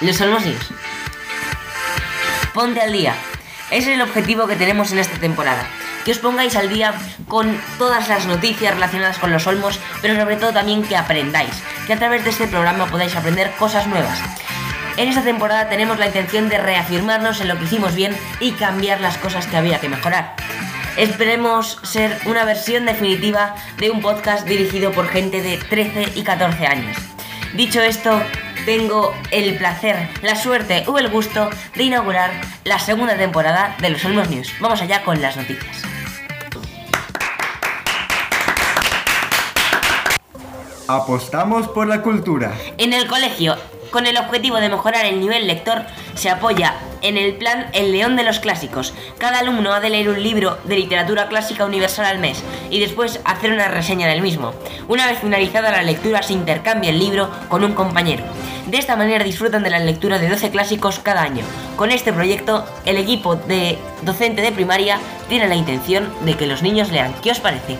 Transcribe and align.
Los 0.00 0.18
Olmos 0.22 0.46
News. 0.46 0.66
Ponte 2.54 2.80
al 2.80 2.92
día. 2.92 3.14
Ese 3.70 3.90
es 3.90 3.96
el 3.96 4.02
objetivo 4.02 4.46
que 4.46 4.56
tenemos 4.56 4.92
en 4.92 4.98
esta 4.98 5.18
temporada. 5.18 5.66
Que 6.06 6.12
os 6.12 6.18
pongáis 6.18 6.56
al 6.56 6.70
día 6.70 6.94
con 7.28 7.60
todas 7.76 8.08
las 8.08 8.24
noticias 8.24 8.72
relacionadas 8.72 9.18
con 9.18 9.30
los 9.30 9.46
olmos, 9.46 9.78
pero 10.00 10.16
sobre 10.16 10.36
todo 10.36 10.54
también 10.54 10.82
que 10.82 10.96
aprendáis. 10.96 11.52
Que 11.86 11.92
a 11.92 11.98
través 11.98 12.24
de 12.24 12.30
este 12.30 12.46
programa 12.46 12.86
podáis 12.86 13.14
aprender 13.14 13.50
cosas 13.58 13.86
nuevas. 13.88 14.18
En 14.96 15.08
esta 15.08 15.22
temporada 15.22 15.68
tenemos 15.68 15.98
la 15.98 16.06
intención 16.06 16.48
de 16.48 16.56
reafirmarnos 16.56 17.42
en 17.42 17.48
lo 17.48 17.58
que 17.58 17.64
hicimos 17.64 17.94
bien 17.94 18.16
y 18.40 18.52
cambiar 18.52 19.02
las 19.02 19.18
cosas 19.18 19.46
que 19.46 19.58
había 19.58 19.80
que 19.80 19.90
mejorar. 19.90 20.34
Esperemos 20.96 21.78
ser 21.82 22.18
una 22.24 22.44
versión 22.46 22.86
definitiva 22.86 23.54
de 23.76 23.90
un 23.90 24.00
podcast 24.00 24.48
dirigido 24.48 24.92
por 24.92 25.08
gente 25.08 25.42
de 25.42 25.58
13 25.58 26.12
y 26.14 26.22
14 26.22 26.66
años. 26.66 26.96
Dicho 27.54 27.82
esto, 27.82 28.22
tengo 28.64 29.14
el 29.30 29.56
placer, 29.56 30.08
la 30.22 30.36
suerte 30.36 30.84
o 30.86 30.98
el 30.98 31.08
gusto 31.08 31.50
de 31.74 31.84
inaugurar 31.84 32.30
la 32.64 32.78
segunda 32.78 33.16
temporada 33.16 33.76
de 33.80 33.90
los 33.90 34.04
Olmos 34.04 34.28
News. 34.30 34.52
Vamos 34.60 34.80
allá 34.82 35.02
con 35.02 35.20
las 35.20 35.36
noticias. 35.36 35.82
Apostamos 40.88 41.68
por 41.68 41.86
la 41.86 42.02
cultura. 42.02 42.52
En 42.76 42.92
el 42.92 43.06
colegio, 43.06 43.56
con 43.92 44.06
el 44.06 44.16
objetivo 44.16 44.56
de 44.56 44.68
mejorar 44.68 45.06
el 45.06 45.20
nivel 45.20 45.46
lector, 45.46 45.84
se 46.14 46.30
apoya 46.30 46.74
en 47.02 47.16
el 47.16 47.34
plan 47.34 47.66
El 47.72 47.92
León 47.92 48.16
de 48.16 48.22
los 48.22 48.40
Clásicos. 48.40 48.94
Cada 49.18 49.40
alumno 49.40 49.72
ha 49.72 49.80
de 49.80 49.90
leer 49.90 50.08
un 50.08 50.22
libro 50.22 50.58
de 50.64 50.76
literatura 50.76 51.28
clásica 51.28 51.64
universal 51.64 52.06
al 52.06 52.18
mes 52.18 52.42
y 52.70 52.80
después 52.80 53.20
hacer 53.24 53.52
una 53.52 53.68
reseña 53.68 54.08
del 54.08 54.22
mismo. 54.22 54.52
Una 54.88 55.06
vez 55.06 55.18
finalizada 55.18 55.70
la 55.70 55.82
lectura 55.82 56.22
se 56.22 56.32
intercambia 56.32 56.90
el 56.90 56.98
libro 56.98 57.30
con 57.48 57.64
un 57.64 57.72
compañero. 57.72 58.24
De 58.66 58.78
esta 58.78 58.96
manera 58.96 59.24
disfrutan 59.24 59.62
de 59.62 59.70
la 59.70 59.78
lectura 59.78 60.18
de 60.18 60.28
12 60.28 60.50
clásicos 60.50 61.00
cada 61.00 61.22
año. 61.22 61.44
Con 61.76 61.90
este 61.90 62.12
proyecto, 62.12 62.64
el 62.84 62.98
equipo 62.98 63.34
de 63.34 63.78
docente 64.02 64.42
de 64.42 64.52
primaria 64.52 64.98
tiene 65.28 65.48
la 65.48 65.56
intención 65.56 66.08
de 66.24 66.36
que 66.36 66.46
los 66.46 66.62
niños 66.62 66.90
lean. 66.90 67.12
¿Qué 67.22 67.30
os 67.30 67.40
parece? 67.40 67.78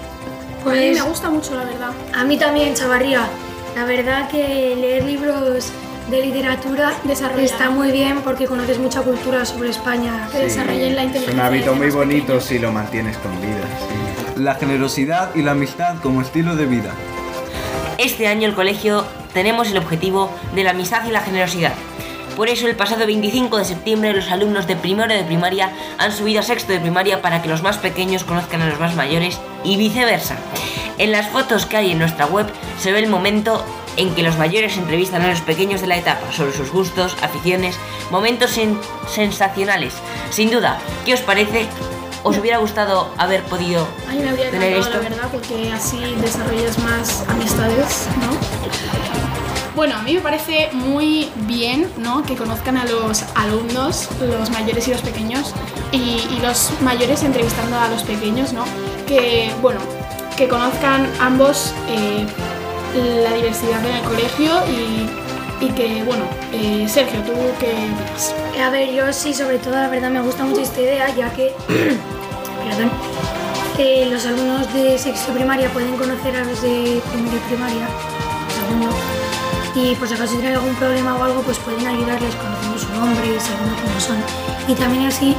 Pues 0.64 0.76
a 0.76 0.80
mí 0.80 0.91
me 0.91 1.02
gusta 1.02 1.30
mucho, 1.30 1.54
la 1.54 1.64
verdad. 1.64 1.91
A 2.14 2.24
mí 2.24 2.36
también, 2.36 2.74
Chavarría. 2.74 3.28
La 3.76 3.84
verdad 3.84 4.28
que 4.28 4.74
leer 4.76 5.04
libros 5.04 5.72
de 6.11 6.20
literatura 6.27 6.92
Desarrolla. 7.05 7.44
está 7.44 7.70
muy 7.70 7.92
bien 7.92 8.20
porque 8.22 8.47
conoces 8.47 8.78
mucha 8.78 9.03
cultura 9.03 9.44
sobre 9.44 9.70
España. 9.70 10.28
Que 10.33 10.39
desarrollen 10.39 10.97
la 10.97 11.03
Es 11.03 11.06
inteligencia. 11.08 11.34
un 11.34 11.41
hábito 11.41 11.75
muy 11.75 11.91
bonito 11.91 12.27
pequeños. 12.27 12.44
si 12.44 12.58
lo 12.58 12.72
mantienes 12.72 13.16
con 13.19 13.41
vida. 13.41 13.64
sí. 13.78 14.41
La 14.42 14.55
generosidad 14.55 15.34
y 15.34 15.42
la 15.42 15.53
amistad 15.53 15.97
como 16.03 16.22
estilo 16.22 16.56
de 16.56 16.66
vida. 16.66 16.92
Este 17.98 18.27
año 18.27 18.48
el 18.48 18.55
colegio 18.55 19.05
tenemos 19.34 19.69
el 19.70 19.77
objetivo 19.78 20.31
de 20.55 20.64
la 20.64 20.70
amistad 20.70 21.05
y 21.06 21.11
la 21.11 21.20
generosidad. 21.20 21.72
Por 22.36 22.48
eso 22.48 22.66
el 22.66 22.75
pasado 22.77 23.05
25 23.06 23.58
de 23.58 23.64
septiembre 23.66 24.14
los 24.14 24.31
alumnos 24.31 24.66
de 24.66 24.77
primero 24.77 25.12
de 25.12 25.25
primaria 25.25 25.70
han 25.98 26.11
subido 26.12 26.41
a 26.41 26.42
sexto 26.42 26.72
de 26.72 26.81
primaria 26.81 27.20
para 27.20 27.42
que 27.42 27.48
los 27.48 27.62
más 27.62 27.77
pequeños 27.77 28.25
conozcan 28.25 28.62
a 28.62 28.69
los 28.69 28.81
más 28.81 28.94
mayores 28.97 29.38
y 29.62 29.77
viceversa. 29.77 30.36
En 30.97 31.12
las 31.12 31.28
fotos 31.28 31.66
que 31.66 31.77
hay 31.77 31.91
en 31.92 31.98
nuestra 31.98 32.25
web 32.27 32.47
se 32.78 32.92
ve 32.92 33.00
el 33.00 33.08
momento 33.11 33.62
en 33.96 34.14
que 34.14 34.22
los 34.22 34.36
mayores 34.38 34.77
entrevistan 34.77 35.22
a 35.22 35.28
los 35.28 35.41
pequeños 35.41 35.80
de 35.80 35.86
la 35.88 35.96
etapa 35.96 36.30
sobre 36.33 36.52
sus 36.52 36.70
gustos, 36.70 37.16
aficiones, 37.22 37.77
momentos 38.10 38.56
sen- 38.56 38.78
sensacionales. 39.08 39.94
Sin 40.30 40.50
duda, 40.50 40.78
¿qué 41.05 41.14
os 41.14 41.20
parece? 41.20 41.66
¿Os 42.22 42.36
hubiera 42.36 42.58
gustado 42.58 43.10
haber 43.16 43.42
podido 43.44 43.86
A 44.08 44.12
mí 44.12 44.19
me 44.20 44.28
habría 44.30 44.50
tener 44.50 44.74
esto? 44.74 44.91
la 44.91 44.98
verdad, 45.00 45.28
porque 45.32 45.72
así 45.72 45.98
desarrollas 46.20 46.78
más 46.80 47.24
amistades, 47.28 48.06
¿no? 48.20 48.30
Bueno, 49.74 49.94
a 49.97 50.02
mí 50.02 50.14
me 50.14 50.20
parece 50.20 50.69
muy 50.72 51.30
bien, 51.47 51.88
¿no? 51.97 52.22
Que 52.25 52.34
conozcan 52.36 52.77
a 52.77 52.84
los 52.84 53.22
alumnos, 53.34 54.08
los 54.20 54.50
mayores 54.50 54.87
y 54.88 54.91
los 54.91 55.00
pequeños, 55.00 55.54
y, 55.93 55.98
y 56.31 56.38
los 56.43 56.70
mayores 56.82 57.22
entrevistando 57.22 57.78
a 57.78 57.88
los 57.88 58.03
pequeños, 58.03 58.53
¿no? 58.53 58.64
Que, 59.06 59.50
bueno, 59.62 59.81
que 60.37 60.48
conozcan 60.48 61.09
ambos 61.20 61.72
eh, 61.88 62.26
la 62.94 63.34
diversidad 63.34 63.84
en 63.84 63.96
el 63.96 64.04
colegio 64.04 64.50
y, 64.68 65.64
y 65.64 65.68
que, 65.70 66.02
bueno, 66.04 66.24
eh, 66.52 66.86
Sergio, 66.88 67.20
¿tú 67.20 67.32
qué 67.58 67.66
opinas? 67.66 68.34
A 68.62 68.70
ver, 68.70 68.92
yo 68.92 69.12
sí, 69.12 69.32
sobre 69.34 69.58
todo, 69.58 69.74
la 69.74 69.88
verdad 69.88 70.10
me 70.10 70.20
gusta 70.20 70.44
mucho 70.44 70.60
esta 70.60 70.80
idea, 70.80 71.14
ya 71.14 71.32
que, 71.32 71.54
perdón, 71.68 72.90
eh, 73.78 74.08
los 74.10 74.26
alumnos 74.26 74.72
de 74.74 74.98
sexto 74.98 75.32
primaria 75.32 75.68
pueden 75.70 75.96
conocer 75.96 76.36
a 76.36 76.44
los 76.44 76.60
de 76.62 77.00
primero 77.12 77.36
y 77.36 77.48
primaria, 77.48 77.86
segundo, 78.54 78.94
y 79.74 79.94
por 79.94 80.08
si 80.08 80.14
acaso 80.14 80.34
tienen 80.34 80.54
algún 80.54 80.74
problema 80.74 81.16
o 81.16 81.22
algo, 81.22 81.42
pues 81.42 81.58
pueden 81.58 81.86
ayudarles 81.86 82.34
conociendo 82.34 82.78
su 82.78 82.88
nombre 82.92 83.36
y 83.36 83.40
sabiendo 83.40 83.80
cómo 83.80 84.00
son. 84.00 84.16
Y 84.66 84.74
también 84.74 85.06
así, 85.06 85.36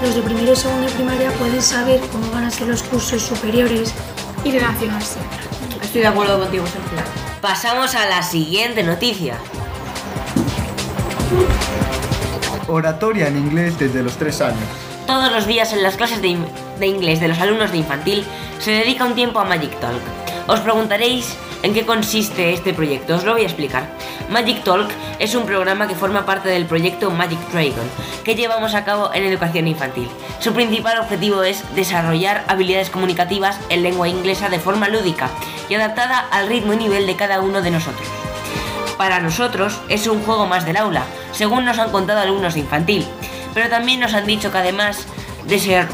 los 0.00 0.14
de 0.14 0.22
primero 0.22 0.52
y 0.52 0.56
segundo 0.56 0.86
de 0.86 0.92
primaria 0.92 1.30
pueden 1.32 1.60
saber 1.60 2.00
cómo 2.12 2.30
van 2.30 2.44
a 2.44 2.50
ser 2.50 2.68
los 2.68 2.82
cursos 2.84 3.22
superiores. 3.22 3.92
Y 4.44 4.50
relacionarse. 4.50 5.18
Estoy 5.92 6.04
de 6.04 6.08
acuerdo 6.08 6.38
contigo, 6.38 6.64
Sergio. 6.64 7.04
Pasamos 7.42 7.94
a 7.94 8.06
la 8.06 8.22
siguiente 8.22 8.82
noticia. 8.82 9.34
Oratoria 12.66 13.28
en 13.28 13.36
inglés 13.36 13.78
desde 13.78 14.02
los 14.02 14.16
3 14.16 14.40
años. 14.40 14.64
Todos 15.06 15.30
los 15.30 15.46
días 15.46 15.70
en 15.74 15.82
las 15.82 15.98
clases 15.98 16.22
de, 16.22 16.38
de 16.78 16.86
inglés 16.86 17.20
de 17.20 17.28
los 17.28 17.38
alumnos 17.40 17.72
de 17.72 17.76
infantil 17.76 18.24
se 18.58 18.70
dedica 18.70 19.04
un 19.04 19.14
tiempo 19.14 19.38
a 19.38 19.44
Magic 19.44 19.78
Talk. 19.80 20.00
Os 20.46 20.60
preguntaréis 20.60 21.36
en 21.62 21.74
qué 21.74 21.84
consiste 21.84 22.54
este 22.54 22.72
proyecto, 22.72 23.16
os 23.16 23.24
lo 23.24 23.34
voy 23.34 23.42
a 23.42 23.44
explicar. 23.44 23.84
Magic 24.30 24.64
Talk 24.64 24.90
es 25.18 25.34
un 25.34 25.44
programa 25.44 25.88
que 25.88 25.94
forma 25.94 26.24
parte 26.24 26.48
del 26.48 26.64
proyecto 26.64 27.10
Magic 27.10 27.38
Dragon, 27.52 27.86
que 28.24 28.34
llevamos 28.34 28.74
a 28.74 28.86
cabo 28.86 29.10
en 29.12 29.24
educación 29.24 29.68
infantil. 29.68 30.08
Su 30.42 30.52
principal 30.52 30.98
objetivo 30.98 31.44
es 31.44 31.62
desarrollar 31.76 32.44
habilidades 32.48 32.90
comunicativas 32.90 33.60
en 33.68 33.84
lengua 33.84 34.08
inglesa 34.08 34.48
de 34.48 34.58
forma 34.58 34.88
lúdica 34.88 35.30
y 35.68 35.74
adaptada 35.74 36.18
al 36.18 36.48
ritmo 36.48 36.72
y 36.72 36.78
nivel 36.78 37.06
de 37.06 37.14
cada 37.14 37.40
uno 37.40 37.62
de 37.62 37.70
nosotros. 37.70 38.08
Para 38.98 39.20
nosotros 39.20 39.80
es 39.88 40.08
un 40.08 40.20
juego 40.24 40.48
más 40.48 40.66
del 40.66 40.78
aula, 40.78 41.04
según 41.30 41.64
nos 41.64 41.78
han 41.78 41.92
contado 41.92 42.18
alumnos 42.18 42.54
de 42.54 42.60
infantil, 42.60 43.06
pero 43.54 43.68
también 43.68 44.00
nos 44.00 44.14
han 44.14 44.26
dicho 44.26 44.50
que 44.50 44.58
además 44.58 45.06
de 45.44 45.60
ser 45.60 45.86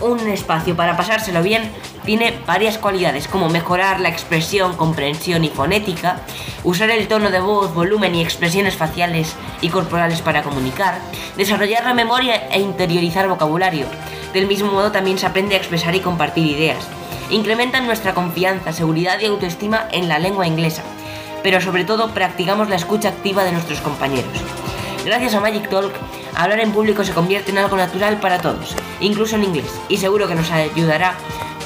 un 0.00 0.18
espacio 0.28 0.74
para 0.74 0.96
pasárselo 0.96 1.40
bien, 1.40 1.70
tiene 2.06 2.38
varias 2.46 2.78
cualidades 2.78 3.26
como 3.26 3.50
mejorar 3.50 4.00
la 4.00 4.08
expresión, 4.08 4.76
comprensión 4.76 5.44
y 5.44 5.50
fonética, 5.50 6.20
usar 6.62 6.88
el 6.90 7.08
tono 7.08 7.30
de 7.30 7.40
voz, 7.40 7.74
volumen 7.74 8.14
y 8.14 8.22
expresiones 8.22 8.76
faciales 8.76 9.34
y 9.60 9.68
corporales 9.68 10.22
para 10.22 10.42
comunicar, 10.42 10.98
desarrollar 11.36 11.84
la 11.84 11.94
memoria 11.94 12.48
e 12.50 12.60
interiorizar 12.60 13.28
vocabulario. 13.28 13.86
Del 14.32 14.46
mismo 14.46 14.70
modo 14.70 14.92
también 14.92 15.18
se 15.18 15.26
aprende 15.26 15.56
a 15.56 15.58
expresar 15.58 15.94
y 15.96 16.00
compartir 16.00 16.46
ideas. 16.46 16.86
Incrementan 17.28 17.86
nuestra 17.86 18.14
confianza, 18.14 18.72
seguridad 18.72 19.18
y 19.20 19.26
autoestima 19.26 19.88
en 19.90 20.08
la 20.08 20.20
lengua 20.20 20.46
inglesa, 20.46 20.82
pero 21.42 21.60
sobre 21.60 21.84
todo 21.84 22.14
practicamos 22.14 22.68
la 22.68 22.76
escucha 22.76 23.08
activa 23.08 23.42
de 23.42 23.52
nuestros 23.52 23.80
compañeros. 23.80 24.30
Gracias 25.04 25.34
a 25.34 25.40
Magic 25.40 25.68
Talk, 25.68 25.92
hablar 26.36 26.60
en 26.60 26.72
público 26.72 27.02
se 27.02 27.12
convierte 27.12 27.50
en 27.50 27.58
algo 27.58 27.76
natural 27.76 28.18
para 28.20 28.40
todos, 28.40 28.76
incluso 29.00 29.36
en 29.36 29.44
inglés, 29.44 29.80
y 29.88 29.96
seguro 29.96 30.28
que 30.28 30.34
nos 30.34 30.50
ayudará 30.50 31.14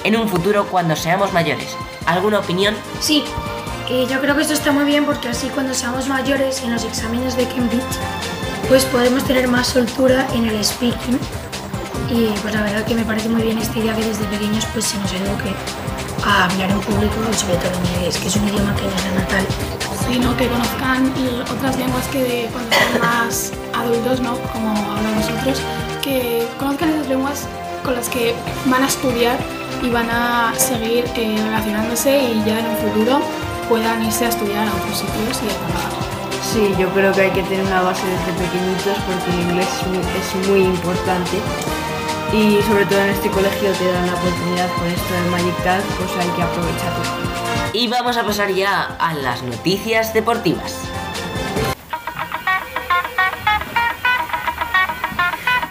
en 0.05 0.17
un 0.17 0.29
futuro 0.29 0.67
cuando 0.67 0.97
seamos 0.97 1.33
mayores. 1.33 1.77
¿Alguna 2.07 2.39
opinión? 2.39 2.75
Sí, 3.01 3.25
eh, 3.89 4.07
yo 4.11 4.21
creo 4.21 4.35
que 4.37 4.43
esto 4.43 4.55
está 4.55 4.73
muy 4.73 4.85
bien 4.85 5.05
porque 5.05 5.29
así 5.29 5.49
cuando 5.49 5.75
seamos 5.75 6.09
mayores 6.09 6.63
en 6.63 6.73
los 6.73 6.85
exámenes 6.85 7.37
de 7.37 7.47
Cambridge, 7.47 7.83
pues 8.69 8.85
podemos 8.87 9.25
tener 9.25 9.49
más 9.49 9.69
soltura 9.69 10.27
en 10.35 10.47
el 10.47 10.65
speaking. 10.65 11.19
Y 12.11 12.27
pues 12.43 12.55
la 12.55 12.63
verdad 12.63 12.85
que 12.85 12.95
me 12.95 13.05
parece 13.05 13.29
muy 13.29 13.43
bien 13.43 13.59
esta 13.59 13.79
idea 13.79 13.95
que 13.95 14.05
desde 14.05 14.25
pequeños 14.25 14.65
pues 14.73 14.85
se 14.87 14.99
nos 14.99 15.13
eduque 15.13 15.53
a 16.25 16.45
hablar 16.47 16.71
en 16.71 16.81
público 16.81 17.15
y 17.31 17.35
sobre 17.35 17.55
todo 17.57 17.71
en 17.79 17.95
inglés, 17.97 18.17
que 18.19 18.29
es 18.29 18.37
un 18.37 18.49
idioma 18.49 18.75
que 18.75 18.83
no 18.83 18.89
es 18.89 19.15
natal. 19.15 19.47
sino 20.11 20.37
que 20.37 20.49
conozcan 20.49 21.13
otras 21.53 21.77
lenguas 21.77 22.05
que 22.09 22.19
de- 22.25 22.49
cuando 22.53 22.71
sean 22.75 23.01
más 23.01 23.53
adultos, 23.73 24.19
¿no? 24.21 24.37
Como 24.53 24.71
ahora 24.71 25.09
nosotros, 25.15 25.61
que 26.03 26.49
conozcan 26.59 26.89
esas 26.91 27.07
lenguas 27.09 27.47
con 27.85 27.95
las 27.95 28.09
que 28.09 28.35
van 28.67 28.83
a 28.83 28.89
estudiar 28.89 29.39
y 29.83 29.91
van 29.91 30.09
a 30.11 30.53
seguir 30.57 31.05
eh, 31.17 31.37
relacionándose 31.43 32.19
y 32.19 32.43
ya 32.45 32.61
en 32.61 32.67
un 32.67 32.77
futuro 32.77 33.21
puedan 33.69 34.03
irse 34.03 34.27
a 34.27 34.29
estudiar 34.29 34.67
a 34.67 34.75
otros 34.75 34.99
sitios 34.99 35.41
y 35.43 35.51
a 35.51 35.57
trabajar. 35.59 36.11
Sí, 36.53 36.75
yo 36.79 36.89
creo 36.91 37.13
que 37.13 37.23
hay 37.23 37.31
que 37.31 37.43
tener 37.45 37.65
una 37.65 37.83
base 37.83 38.03
desde 38.07 38.33
pequeñitos 38.45 38.97
porque 39.07 39.31
el 39.31 39.41
inglés 39.49 39.69
es 39.81 39.87
muy, 39.87 39.99
es 39.99 40.49
muy 40.49 40.61
importante. 40.65 41.39
Y 42.33 42.63
sobre 42.63 42.87
todo 42.87 43.01
en 43.01 43.11
este 43.11 43.31
colegio 43.31 43.73
te 43.73 43.93
dan 43.93 44.07
la 44.07 44.15
oportunidad 44.15 44.69
con 44.77 44.87
esto 44.87 45.15
del 45.15 45.31
Magic 45.31 45.57
Talk, 45.65 45.85
pues 45.85 46.11
hay 46.21 46.31
que 46.31 46.43
aprovecharlo. 46.43 47.05
Y 47.73 47.89
vamos 47.89 48.17
a 48.17 48.25
pasar 48.25 48.51
ya 48.51 48.97
a 48.99 49.15
las 49.15 49.43
noticias 49.43 50.13
deportivas. 50.15 50.75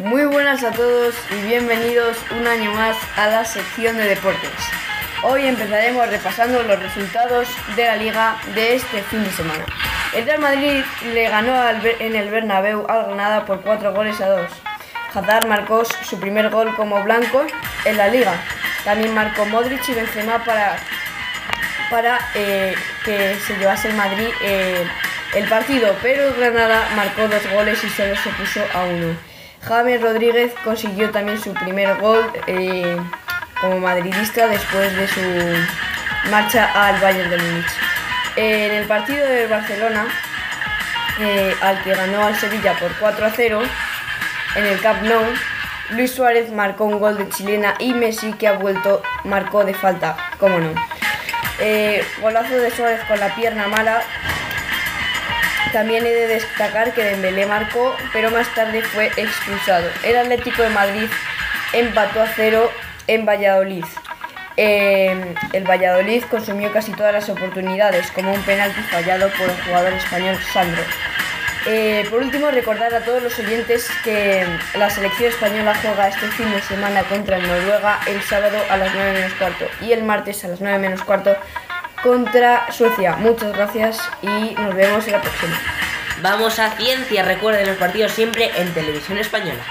Muy 0.09 0.25
buenas 0.25 0.63
a 0.63 0.71
todos 0.71 1.13
y 1.29 1.45
bienvenidos 1.45 2.17
un 2.31 2.47
año 2.47 2.73
más 2.73 2.97
a 3.15 3.27
la 3.27 3.45
sección 3.45 3.95
de 3.95 4.05
deportes. 4.05 4.49
Hoy 5.21 5.45
empezaremos 5.45 6.09
repasando 6.09 6.63
los 6.63 6.79
resultados 6.79 7.47
de 7.75 7.85
la 7.85 7.95
liga 7.95 8.35
de 8.55 8.73
este 8.73 9.03
fin 9.03 9.23
de 9.23 9.29
semana. 9.29 9.63
El 10.15 10.25
Real 10.25 10.39
Madrid 10.39 10.83
le 11.13 11.29
ganó 11.29 11.53
en 11.69 12.15
el 12.15 12.31
Bernabéu 12.31 12.87
al 12.89 13.05
Granada 13.05 13.45
por 13.45 13.61
4 13.61 13.93
goles 13.93 14.19
a 14.19 14.29
2. 14.29 14.51
Hazard 15.13 15.47
marcó 15.47 15.85
su 15.85 16.19
primer 16.19 16.49
gol 16.49 16.75
como 16.75 17.03
blanco 17.03 17.45
en 17.85 17.95
la 17.95 18.07
liga. 18.07 18.33
También 18.83 19.13
marcó 19.13 19.45
Modric 19.45 19.87
y 19.89 19.93
Benzema 19.93 20.43
para, 20.43 20.77
para 21.91 22.17
eh, 22.33 22.73
que 23.05 23.35
se 23.45 23.55
llevase 23.57 23.89
el 23.89 23.93
Madrid 23.93 24.29
eh, 24.41 24.87
el 25.35 25.47
partido, 25.47 25.95
pero 26.01 26.33
Granada 26.33 26.89
marcó 26.95 27.27
dos 27.27 27.47
goles 27.53 27.83
y 27.83 27.89
solo 27.89 28.15
se 28.15 28.29
puso 28.31 28.61
a 28.73 28.85
uno. 28.85 29.28
James 29.67 30.01
Rodríguez 30.01 30.53
consiguió 30.63 31.11
también 31.11 31.39
su 31.39 31.53
primer 31.53 31.97
gol 31.99 32.31
eh, 32.47 32.97
como 33.61 33.79
madridista 33.79 34.47
después 34.47 34.95
de 34.95 35.07
su 35.07 36.29
marcha 36.29 36.71
al 36.73 36.99
Bayern 36.99 37.29
de 37.29 37.37
Múnich. 37.37 37.71
En 38.35 38.71
el 38.71 38.85
partido 38.87 39.25
del 39.25 39.49
Barcelona, 39.49 40.05
eh, 41.19 41.55
al 41.61 41.83
que 41.83 41.93
ganó 41.93 42.23
al 42.23 42.35
Sevilla 42.35 42.73
por 42.79 42.91
4 42.99 43.25
a 43.25 43.31
0, 43.35 43.61
en 44.55 44.65
el 44.65 44.79
Camp 44.79 45.03
Nou, 45.03 45.23
Luis 45.91 46.11
Suárez 46.13 46.51
marcó 46.51 46.85
un 46.85 46.99
gol 46.99 47.17
de 47.17 47.29
chilena 47.29 47.75
y 47.79 47.93
Messi, 47.93 48.33
que 48.33 48.47
ha 48.47 48.53
vuelto, 48.53 49.01
marcó 49.23 49.63
de 49.65 49.73
falta, 49.73 50.15
cómo 50.39 50.59
no. 50.59 50.73
Eh, 51.59 52.05
golazo 52.21 52.55
de 52.55 52.71
Suárez 52.71 53.01
con 53.07 53.19
la 53.19 53.35
pierna 53.35 53.67
mala. 53.67 54.01
También 55.71 56.05
he 56.05 56.09
de 56.09 56.27
destacar 56.27 56.93
que 56.93 57.03
Dembélé 57.03 57.45
marcó, 57.45 57.95
pero 58.11 58.31
más 58.31 58.53
tarde 58.55 58.81
fue 58.81 59.07
expulsado. 59.17 59.87
El 60.03 60.17
Atlético 60.17 60.63
de 60.63 60.69
Madrid 60.69 61.07
empató 61.73 62.21
a 62.21 62.27
cero 62.27 62.71
en 63.07 63.25
Valladolid. 63.25 63.85
Eh, 64.57 65.35
el 65.53 65.63
Valladolid 65.63 66.23
consumió 66.23 66.73
casi 66.73 66.91
todas 66.91 67.13
las 67.13 67.29
oportunidades, 67.29 68.11
como 68.11 68.33
un 68.33 68.41
penalti 68.41 68.81
fallado 68.81 69.29
por 69.37 69.49
el 69.49 69.61
jugador 69.63 69.93
español 69.93 70.37
Sandro. 70.51 70.81
Eh, 71.67 72.05
por 72.09 72.23
último, 72.23 72.49
recordar 72.49 72.93
a 72.95 73.01
todos 73.01 73.21
los 73.21 73.37
oyentes 73.37 73.89
que 74.03 74.45
la 74.75 74.89
selección 74.89 75.29
española 75.29 75.75
juega 75.81 76.07
este 76.07 76.27
fin 76.27 76.49
de 76.51 76.61
semana 76.61 77.03
contra 77.03 77.37
Noruega 77.37 77.99
el 78.07 78.21
sábado 78.23 78.57
a 78.69 78.77
las 78.77 78.93
9 78.93 79.13
menos 79.13 79.33
cuarto 79.33 79.65
y 79.81 79.91
el 79.91 80.03
martes 80.03 80.43
a 80.45 80.47
las 80.47 80.61
9 80.61 80.79
menos 80.79 81.03
cuarto 81.03 81.35
contra 82.03 82.71
Suecia. 82.71 83.15
Muchas 83.17 83.53
gracias 83.53 83.99
y 84.21 84.55
nos 84.55 84.73
vemos 84.75 85.05
en 85.07 85.13
la 85.13 85.21
próxima. 85.21 85.57
Vamos 86.21 86.59
a 86.59 86.71
ciencia, 86.71 87.23
recuerden 87.23 87.67
los 87.67 87.77
partidos 87.77 88.11
siempre 88.11 88.51
en 88.57 88.73
televisión 88.73 89.17
española. 89.17 89.63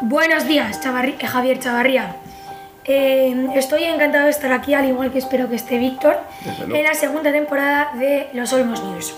Buenos 0.00 0.46
días, 0.46 0.80
Chavarri- 0.82 1.16
eh, 1.18 1.26
Javier 1.26 1.58
Chavarría. 1.60 2.16
Eh, 2.84 3.48
estoy 3.54 3.84
encantado 3.84 4.24
de 4.24 4.30
estar 4.30 4.52
aquí, 4.52 4.74
al 4.74 4.84
igual 4.86 5.10
que 5.10 5.18
espero 5.18 5.48
que 5.48 5.56
esté 5.56 5.78
Víctor, 5.78 6.20
en 6.60 6.82
la 6.82 6.94
segunda 6.94 7.32
temporada 7.32 7.90
de 7.94 8.28
Los 8.34 8.52
Olmos 8.52 8.82
News. 8.82 9.14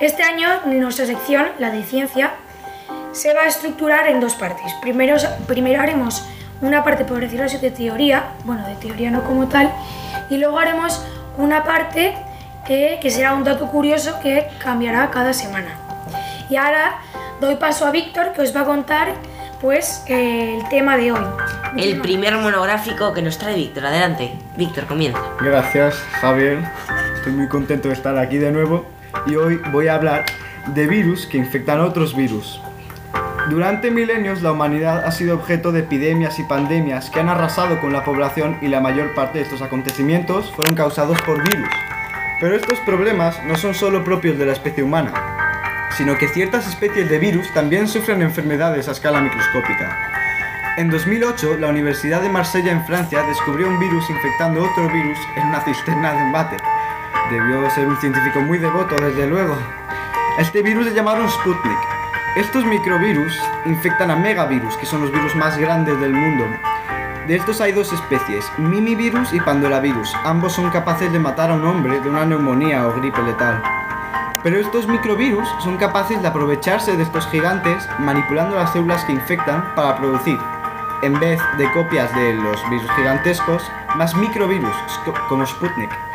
Este 0.00 0.22
año, 0.22 0.48
nuestra 0.66 1.06
sección, 1.06 1.48
la 1.58 1.70
de 1.70 1.82
ciencia, 1.82 2.32
se 3.12 3.32
va 3.32 3.42
a 3.42 3.46
estructurar 3.46 4.08
en 4.08 4.20
dos 4.20 4.34
partes. 4.34 4.72
Primero, 4.82 5.16
primero 5.46 5.80
haremos 5.80 6.24
una 6.60 6.84
parte, 6.84 7.04
por 7.04 7.20
decirlo 7.20 7.46
así, 7.46 7.56
de 7.56 7.70
teoría, 7.70 8.24
bueno, 8.44 8.66
de 8.66 8.74
teoría 8.74 9.10
no 9.10 9.24
como 9.24 9.48
tal, 9.48 9.72
y 10.30 10.38
luego 10.38 10.58
haremos 10.58 11.04
una 11.36 11.64
parte 11.64 12.14
eh, 12.68 12.98
que 13.02 13.10
será 13.10 13.34
un 13.34 13.44
dato 13.44 13.66
curioso 13.66 14.20
que 14.22 14.46
cambiará 14.62 15.10
cada 15.10 15.32
semana. 15.32 15.74
Y 16.48 16.56
ahora 16.56 16.98
doy 17.40 17.56
paso 17.56 17.86
a 17.86 17.90
Víctor, 17.90 18.32
que 18.32 18.42
os 18.42 18.54
va 18.54 18.62
a 18.62 18.64
contar 18.64 19.14
pues 19.60 20.04
eh, 20.06 20.56
el 20.58 20.68
tema 20.68 20.96
de 20.96 21.12
hoy. 21.12 21.24
El 21.76 22.00
primer 22.00 22.36
monográfico 22.36 23.12
que 23.12 23.22
nos 23.22 23.38
trae 23.38 23.54
Víctor. 23.56 23.86
Adelante, 23.86 24.32
Víctor, 24.56 24.86
comienza. 24.86 25.20
Gracias, 25.40 25.96
Javier. 26.20 26.58
Estoy 27.16 27.32
muy 27.32 27.48
contento 27.48 27.88
de 27.88 27.94
estar 27.94 28.16
aquí 28.16 28.38
de 28.38 28.52
nuevo 28.52 28.86
y 29.26 29.36
hoy 29.36 29.60
voy 29.70 29.88
a 29.88 29.94
hablar 29.94 30.24
de 30.66 30.86
virus 30.86 31.26
que 31.26 31.36
infectan 31.36 31.80
otros 31.80 32.16
virus. 32.16 32.60
Durante 33.50 33.90
milenios 33.90 34.42
la 34.42 34.52
humanidad 34.52 35.04
ha 35.04 35.10
sido 35.10 35.34
objeto 35.34 35.72
de 35.72 35.80
epidemias 35.80 36.38
y 36.38 36.44
pandemias 36.44 37.10
que 37.10 37.18
han 37.18 37.28
arrasado 37.28 37.80
con 37.80 37.92
la 37.92 38.04
población 38.04 38.56
y 38.62 38.68
la 38.68 38.80
mayor 38.80 39.12
parte 39.12 39.38
de 39.38 39.44
estos 39.44 39.60
acontecimientos 39.60 40.52
fueron 40.54 40.76
causados 40.76 41.20
por 41.22 41.42
virus. 41.42 41.68
Pero 42.40 42.54
estos 42.54 42.78
problemas 42.86 43.44
no 43.44 43.56
son 43.56 43.74
solo 43.74 44.04
propios 44.04 44.38
de 44.38 44.46
la 44.46 44.52
especie 44.52 44.84
humana, 44.84 45.90
sino 45.96 46.16
que 46.16 46.28
ciertas 46.28 46.68
especies 46.68 47.10
de 47.10 47.18
virus 47.18 47.52
también 47.52 47.88
sufren 47.88 48.22
enfermedades 48.22 48.86
a 48.86 48.92
escala 48.92 49.20
microscópica. 49.20 49.98
En 50.76 50.88
2008, 50.88 51.56
la 51.58 51.70
Universidad 51.70 52.22
de 52.22 52.28
Marsella 52.28 52.70
en 52.70 52.84
Francia 52.84 53.24
descubrió 53.24 53.66
un 53.66 53.80
virus 53.80 54.08
infectando 54.08 54.62
otro 54.62 54.88
virus 54.92 55.18
en 55.34 55.48
una 55.48 55.60
cisterna 55.62 56.12
de 56.12 56.20
embate. 56.20 56.56
Debió 57.32 57.68
ser 57.70 57.88
un 57.88 58.00
científico 58.00 58.42
muy 58.42 58.58
devoto, 58.58 58.94
desde 58.94 59.26
luego. 59.26 59.58
Este 60.38 60.62
virus 60.62 60.86
le 60.86 60.94
llamaron 60.94 61.28
Sputnik. 61.28 61.89
Estos 62.36 62.64
microvirus 62.64 63.36
infectan 63.66 64.08
a 64.12 64.14
megavirus, 64.14 64.76
que 64.76 64.86
son 64.86 65.00
los 65.02 65.10
virus 65.10 65.34
más 65.34 65.58
grandes 65.58 65.98
del 66.00 66.12
mundo. 66.12 66.44
De 67.26 67.34
estos 67.34 67.60
hay 67.60 67.72
dos 67.72 67.92
especies, 67.92 68.44
mimivirus 68.56 69.32
y 69.32 69.40
pandolavirus. 69.40 70.14
Ambos 70.24 70.52
son 70.52 70.70
capaces 70.70 71.12
de 71.12 71.18
matar 71.18 71.50
a 71.50 71.54
un 71.54 71.66
hombre 71.66 72.00
de 72.00 72.08
una 72.08 72.24
neumonía 72.24 72.86
o 72.86 72.94
gripe 72.94 73.20
letal. 73.22 73.60
Pero 74.44 74.60
estos 74.60 74.86
microvirus 74.86 75.48
son 75.58 75.76
capaces 75.76 76.22
de 76.22 76.28
aprovecharse 76.28 76.96
de 76.96 77.02
estos 77.02 77.26
gigantes 77.26 77.88
manipulando 77.98 78.54
las 78.54 78.72
células 78.72 79.04
que 79.04 79.12
infectan 79.12 79.74
para 79.74 79.96
producir, 79.96 80.38
en 81.02 81.18
vez 81.18 81.40
de 81.58 81.70
copias 81.72 82.14
de 82.14 82.34
los 82.34 82.70
virus 82.70 82.90
gigantescos, 82.92 83.68
más 83.96 84.14
microvirus, 84.14 84.76
como 85.28 85.44
Sputnik. 85.44 86.09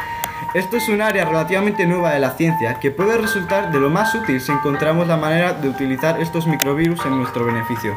Esto 0.54 0.78
es 0.78 0.88
un 0.90 1.02
área 1.02 1.26
relativamente 1.26 1.86
nueva 1.86 2.12
de 2.12 2.20
la 2.20 2.32
ciencia 2.32 2.80
que 2.80 2.92
puede 2.92 3.18
resultar 3.18 3.72
de 3.72 3.80
lo 3.80 3.90
más 3.90 4.16
útil 4.16 4.40
si 4.40 4.52
encontramos 4.52 5.08
la 5.08 5.18
manera 5.18 5.54
de 5.54 5.68
utilizar 5.70 6.22
estos 6.22 6.48
microvirus 6.48 7.06
en 7.06 7.18
nuestro 7.18 7.46
beneficio. 7.46 7.96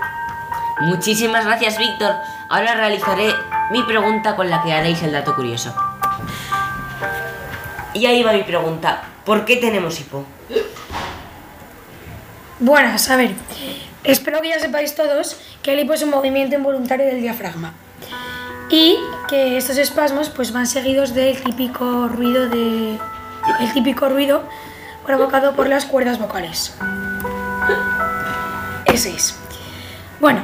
Muchísimas 0.80 1.44
gracias, 1.44 1.78
Víctor. 1.78 2.14
Ahora 2.48 2.74
realizaré 2.74 3.32
mi 3.70 3.82
pregunta 3.82 4.36
con 4.36 4.50
la 4.50 4.62
que 4.62 4.72
haréis 4.72 5.02
el 5.02 5.12
dato 5.12 5.34
curioso. 5.34 5.74
Y 7.94 8.06
ahí 8.06 8.22
va 8.22 8.32
mi 8.32 8.42
pregunta. 8.42 9.02
¿Por 9.24 9.44
qué 9.44 9.56
tenemos 9.56 10.00
hipo? 10.00 10.24
Buenas, 12.60 13.08
a 13.10 13.16
ver, 13.16 13.34
espero 14.02 14.40
que 14.40 14.48
ya 14.48 14.58
sepáis 14.58 14.94
todos 14.96 15.40
que 15.62 15.74
el 15.74 15.80
hipo 15.80 15.94
es 15.94 16.02
un 16.02 16.10
movimiento 16.10 16.56
involuntario 16.56 17.06
del 17.06 17.20
diafragma 17.20 17.72
y 18.70 18.98
que 19.28 19.56
estos 19.56 19.78
espasmos 19.78 20.28
pues 20.30 20.52
van 20.52 20.66
seguidos 20.66 21.14
del 21.14 21.42
típico 21.42 22.08
ruido 22.08 22.48
de 22.48 22.98
el 23.60 23.72
típico 23.72 24.08
ruido 24.08 24.42
provocado 25.04 25.54
por 25.54 25.68
las 25.68 25.86
cuerdas 25.86 26.18
vocales. 26.18 26.76
Ese 28.84 29.14
es. 29.14 29.38
Bueno, 30.20 30.42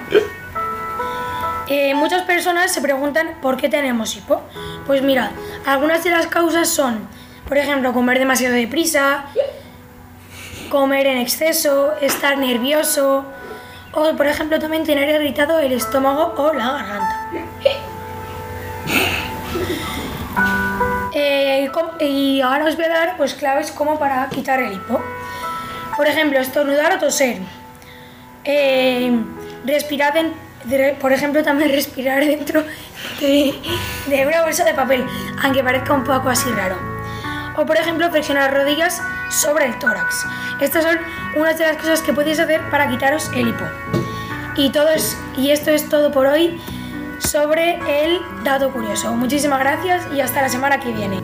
eh, 1.69 1.95
muchas 1.95 2.23
personas 2.23 2.73
se 2.73 2.81
preguntan 2.81 3.37
por 3.43 3.57
qué 3.57 3.69
tenemos 3.69 4.16
hipo. 4.16 4.43
Pues 4.87 5.02
mirad, 5.02 5.31
algunas 5.66 6.04
de 6.04 6.11
las 6.11 6.26
causas 6.26 6.69
son, 6.69 7.07
por 7.49 7.59
ejemplo, 7.59 7.93
comer 7.93 8.19
demasiado 8.19 8.54
deprisa, 8.54 9.25
comer 10.71 11.07
en 11.07 11.19
exceso, 11.19 11.93
estar 12.00 12.38
nervioso 12.38 13.25
o, 13.93 14.12
por 14.16 14.26
ejemplo, 14.26 14.59
también 14.59 14.85
tener 14.85 15.09
irritado 15.09 15.59
el 15.59 15.73
estómago 15.73 16.35
o 16.37 16.52
la 16.52 16.73
garganta. 16.73 17.13
Eh, 21.37 21.71
y 22.00 22.41
ahora 22.41 22.64
os 22.64 22.76
voy 22.76 22.85
a 22.85 22.88
dar 22.88 23.17
pues, 23.17 23.35
claves 23.35 23.73
como 23.73 23.99
para 23.99 24.29
quitar 24.29 24.61
el 24.61 24.73
hipo. 24.73 25.03
Por 25.97 26.07
ejemplo, 26.07 26.38
estornudar 26.38 26.93
o 26.95 26.99
toser. 26.99 27.38
Eh, 28.45 29.12
respirar, 29.64 30.14
por 31.00 31.12
ejemplo, 31.12 31.43
también 31.43 31.71
respirar 31.81 32.25
dentro 32.25 32.62
de, 33.21 33.55
una 34.26 34.43
bolsa 34.43 34.64
de 34.64 34.75
papel, 34.75 35.05
aunque 35.43 35.64
parezca 35.64 35.93
un 35.95 36.05
poco 36.05 36.29
así 36.29 36.49
raro. 36.50 36.76
O, 37.57 37.67
por 37.67 37.76
ejemplo, 37.76 38.11
flexionar 38.11 38.53
las 38.53 38.62
rodillas 38.62 39.03
sobre 39.31 39.67
el 39.67 39.79
tórax. 39.79 40.26
Estas 40.61 40.85
son 40.85 40.99
unas 41.37 41.59
de 41.59 41.67
las 41.67 41.76
cosas 41.76 42.00
que 42.00 42.12
podéis 42.12 42.38
hacer 42.38 42.61
para 42.71 42.88
quitaros 42.88 43.31
el 43.35 43.49
hipo. 43.49 43.64
Y, 44.57 44.71
todo 44.71 44.88
es- 44.91 45.17
y 45.37 45.50
esto 45.50 45.71
es 45.73 45.88
todo 45.88 46.12
por 46.12 46.26
hoy 46.26 46.61
sobre 47.21 47.78
el 47.88 48.21
dato 48.42 48.73
curioso. 48.73 49.12
Muchísimas 49.14 49.61
gracias 49.61 50.06
y 50.14 50.21
hasta 50.21 50.42
la 50.42 50.49
semana 50.49 50.80
que 50.80 50.92
viene. 50.92 51.21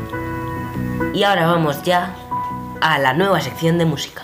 Y 1.15 1.23
ahora 1.23 1.47
vamos 1.47 1.83
ya 1.83 2.15
a 2.81 2.99
la 2.99 3.13
nueva 3.13 3.41
sección 3.41 3.79
de 3.79 3.85
música. 3.85 4.23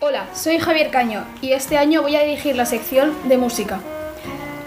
Hola, 0.00 0.26
soy 0.34 0.58
Javier 0.58 0.90
Caño 0.90 1.24
y 1.40 1.52
este 1.52 1.78
año 1.78 2.02
voy 2.02 2.16
a 2.16 2.22
dirigir 2.22 2.56
la 2.56 2.66
sección 2.66 3.14
de 3.28 3.38
música. 3.38 3.80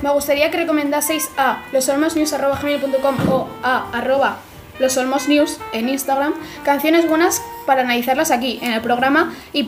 Me 0.02 0.12
gustaría 0.12 0.50
que 0.50 0.58
recomendaseis 0.58 1.30
a 1.38 1.64
losolmosnews.com 1.72 3.16
o 3.30 3.50
a 3.64 3.90
arroba 3.92 4.38
losolmosnews 4.80 5.60
en 5.74 5.90
Instagram 5.90 6.34
canciones 6.64 7.08
buenas 7.08 7.42
para 7.66 7.82
analizarlas 7.82 8.32
aquí 8.32 8.60
en 8.62 8.74
el 8.74 8.82
programa 8.82 9.34
y, 9.54 9.68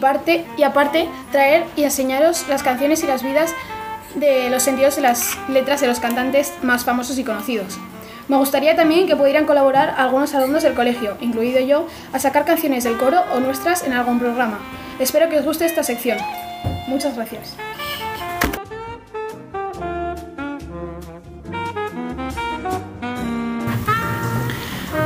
y 0.57 0.63
aparte 0.63 1.09
traer 1.31 1.65
y 1.75 1.83
enseñaros 1.83 2.45
las 2.49 2.63
canciones 2.63 3.03
y 3.03 3.07
las 3.07 3.23
vidas 3.23 3.53
de 4.15 4.49
los 4.49 4.63
sentidos 4.63 4.95
de 4.95 5.03
las 5.03 5.37
letras 5.49 5.81
de 5.81 5.87
los 5.87 5.99
cantantes 5.99 6.53
más 6.61 6.83
famosos 6.83 7.17
y 7.17 7.23
conocidos. 7.23 7.77
Me 8.27 8.37
gustaría 8.37 8.75
también 8.75 9.07
que 9.07 9.15
pudieran 9.15 9.45
colaborar 9.45 9.95
algunos 9.97 10.33
alumnos 10.33 10.63
del 10.63 10.73
colegio, 10.73 11.17
incluido 11.19 11.59
yo, 11.59 11.87
a 12.13 12.19
sacar 12.19 12.45
canciones 12.45 12.83
del 12.83 12.97
coro 12.97 13.21
o 13.33 13.39
nuestras 13.39 13.83
en 13.83 13.93
algún 13.93 14.19
programa. 14.19 14.59
Espero 14.99 15.29
que 15.29 15.39
os 15.39 15.45
guste 15.45 15.65
esta 15.65 15.83
sección. 15.83 16.17
Muchas 16.87 17.15
gracias. 17.15 17.55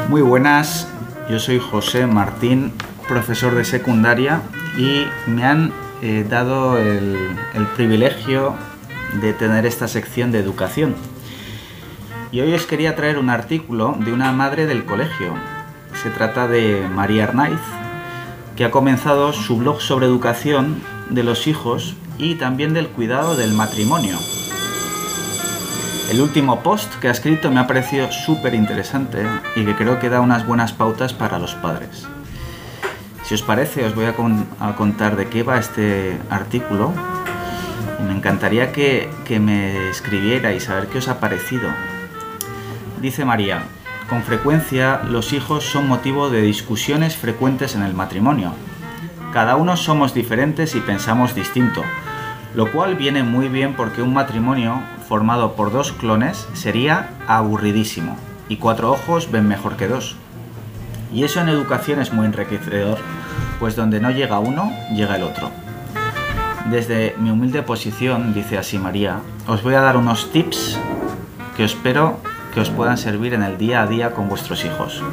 Muy 0.07 0.21
buenas, 0.21 0.88
yo 1.31 1.39
soy 1.39 1.57
José 1.57 2.05
Martín, 2.05 2.74
profesor 3.07 3.55
de 3.55 3.65
secundaria 3.65 4.41
y 4.77 5.05
me 5.25 5.43
han 5.43 5.74
eh, 6.03 6.24
dado 6.29 6.77
el, 6.77 7.17
el 7.55 7.65
privilegio 7.75 8.53
de 9.19 9.33
tener 9.33 9.65
esta 9.65 9.88
sección 9.88 10.31
de 10.31 10.38
educación. 10.38 10.93
Y 12.31 12.41
hoy 12.41 12.53
os 12.53 12.67
quería 12.67 12.95
traer 12.95 13.17
un 13.17 13.31
artículo 13.31 13.97
de 14.00 14.13
una 14.13 14.31
madre 14.31 14.67
del 14.67 14.85
colegio. 14.85 15.33
Se 16.03 16.12
trata 16.12 16.47
de 16.47 16.88
María 16.93 17.24
Arnaiz, 17.24 17.59
que 18.55 18.63
ha 18.63 18.71
comenzado 18.71 19.33
su 19.33 19.57
blog 19.57 19.81
sobre 19.81 20.05
educación 20.05 20.83
de 21.09 21.24
los 21.24 21.47
hijos 21.47 21.95
y 22.19 22.35
también 22.35 22.75
del 22.75 22.89
cuidado 22.89 23.35
del 23.35 23.53
matrimonio. 23.53 24.19
El 26.09 26.21
último 26.21 26.62
post 26.62 26.93
que 26.95 27.07
ha 27.07 27.12
escrito 27.12 27.51
me 27.51 27.59
ha 27.59 27.67
parecido 27.67 28.12
súper 28.12 28.53
interesante 28.53 29.25
y 29.55 29.65
que 29.65 29.75
creo 29.75 30.00
que 30.00 30.09
da 30.09 30.21
unas 30.21 30.45
buenas 30.45 30.71
pautas 30.71 31.13
para 31.13 31.39
los 31.39 31.55
padres. 31.55 32.07
Si 33.24 33.33
os 33.33 33.41
parece, 33.41 33.85
os 33.85 33.95
voy 33.95 34.05
a, 34.05 34.13
con- 34.13 34.45
a 34.59 34.75
contar 34.75 35.15
de 35.15 35.27
qué 35.27 35.43
va 35.43 35.57
este 35.57 36.17
artículo 36.29 36.93
me 38.05 38.13
encantaría 38.13 38.71
que, 38.71 39.09
que 39.25 39.39
me 39.39 39.89
escribierais 39.89 40.69
a 40.69 40.75
ver 40.75 40.88
qué 40.88 41.00
os 41.00 41.07
ha 41.07 41.19
parecido. 41.19 41.69
Dice 43.01 43.25
María, 43.25 43.63
con 44.07 44.21
frecuencia 44.21 45.01
los 45.09 45.33
hijos 45.33 45.63
son 45.65 45.88
motivo 45.88 46.29
de 46.29 46.41
discusiones 46.41 47.15
frecuentes 47.15 47.74
en 47.74 47.81
el 47.81 47.95
matrimonio. 47.95 48.53
Cada 49.33 49.55
uno 49.55 49.75
somos 49.75 50.13
diferentes 50.13 50.75
y 50.75 50.81
pensamos 50.81 51.33
distinto, 51.33 51.81
lo 52.53 52.71
cual 52.71 52.95
viene 52.95 53.24
muy 53.24 53.47
bien 53.47 53.74
porque 53.74 54.03
un 54.03 54.13
matrimonio 54.13 54.81
formado 55.07 55.53
por 55.53 55.71
dos 55.71 55.91
clones 55.91 56.47
sería 56.53 57.09
aburridísimo 57.27 58.17
y 58.50 58.57
cuatro 58.57 58.91
ojos 58.91 59.31
ven 59.31 59.47
mejor 59.47 59.75
que 59.75 59.88
dos. 59.88 60.15
Y 61.13 61.24
eso 61.24 61.39
en 61.39 61.50
educación 61.50 62.00
es 62.00 62.12
muy 62.12 62.25
enriquecedor, 62.25 62.97
pues 63.59 63.75
donde 63.75 64.00
no 64.00 64.12
llega 64.12 64.39
uno, 64.39 64.71
llega 64.93 65.15
el 65.15 65.24
otro. 65.24 65.50
Desde 66.69 67.15
mi 67.19 67.29
humilde 67.29 67.62
posición, 67.62 68.33
dice 68.33 68.57
así 68.57 68.79
María, 68.79 69.19
os 69.47 69.62
voy 69.63 69.75
a 69.75 69.81
dar 69.81 69.97
unos 69.97 70.31
tips 70.31 70.79
que 71.55 71.63
espero 71.63 72.17
que 72.53 72.62
os 72.62 72.69
puedan 72.69 72.97
servir 72.97 73.33
en 73.33 73.43
el 73.43 73.57
día 73.57 73.81
a 73.81 73.88
día 73.88 74.12
con 74.12 74.27
vuestros 74.27 74.65
hijos. 74.65 75.03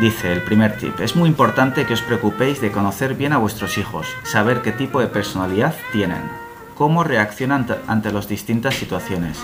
Dice 0.00 0.32
el 0.32 0.42
primer 0.42 0.78
tip, 0.78 0.98
es 1.00 1.14
muy 1.14 1.28
importante 1.28 1.84
que 1.84 1.92
os 1.92 2.00
preocupéis 2.00 2.60
de 2.60 2.72
conocer 2.72 3.14
bien 3.14 3.34
a 3.34 3.38
vuestros 3.38 3.76
hijos, 3.78 4.06
saber 4.24 4.62
qué 4.62 4.72
tipo 4.72 4.98
de 4.98 5.08
personalidad 5.08 5.74
tienen, 5.92 6.22
cómo 6.80 7.04
reaccionan 7.04 7.66
ante- 7.88 8.10
las 8.10 8.26
distintas 8.26 8.74
situaciones, 8.74 9.36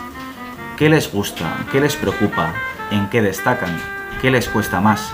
qué 0.78 0.88
les 0.88 1.12
gusta, 1.12 1.44
qué 1.70 1.82
les 1.82 1.94
preocupa, 1.94 2.54
en 2.90 3.10
qué 3.10 3.20
destacan, 3.20 3.76
qué 4.22 4.30
les 4.30 4.48
cuesta 4.48 4.80
más, 4.80 5.12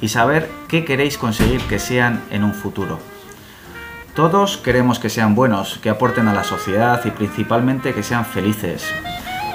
y 0.00 0.08
saber 0.08 0.50
qué 0.66 0.84
queréis 0.84 1.16
conseguir 1.16 1.60
que 1.68 1.78
sean 1.78 2.20
en 2.32 2.42
un 2.42 2.52
futuro. 2.52 2.98
Todos 4.16 4.56
queremos 4.56 4.98
que 4.98 5.08
sean 5.08 5.36
buenos, 5.36 5.78
que 5.78 5.88
aporten 5.88 6.26
a 6.26 6.34
la 6.34 6.42
sociedad 6.42 7.00
y 7.04 7.12
principalmente 7.12 7.94
que 7.94 8.02
sean 8.02 8.24
felices. 8.26 8.84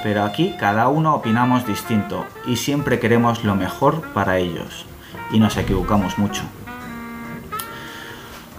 Pero 0.02 0.24
aquí 0.24 0.56
cada 0.58 0.88
uno 0.88 1.16
opinamos 1.16 1.68
distinto 1.68 2.26
y 2.48 2.56
siempre 2.56 3.00
queremos 3.00 3.44
lo 3.44 3.56
mejor 3.56 4.02
para 4.14 4.38
ellos. 4.38 4.86
Y 5.34 5.40
nos 5.42 5.58
equivocamos 5.58 6.18
mucho. 6.18 6.44